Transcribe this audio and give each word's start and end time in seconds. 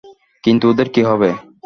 কিন্তু 0.43 0.65
ওদের 0.69 0.87
কী 0.93 1.01
হবে? 1.03 1.29